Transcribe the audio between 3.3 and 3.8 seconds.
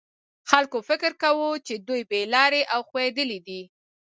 دي.